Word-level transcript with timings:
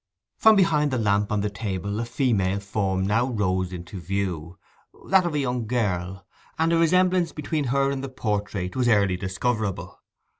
From 0.39 0.55
behind 0.55 0.89
the 0.89 0.97
lamp 0.97 1.31
on 1.31 1.41
the 1.41 1.49
table 1.51 1.99
a 1.99 2.05
female 2.05 2.59
form 2.59 3.05
now 3.05 3.27
rose 3.27 3.71
into 3.71 3.99
view, 3.99 4.57
that 5.09 5.27
of 5.27 5.35
a 5.35 5.37
young 5.39 5.67
girl, 5.67 6.25
and 6.57 6.73
a 6.73 6.77
resemblance 6.79 7.31
between 7.31 7.65
her 7.65 7.91
and 7.91 8.03
the 8.03 8.09
portrait 8.09 8.75
was 8.75 8.87
early 8.87 9.15
discoverable. 9.15 10.01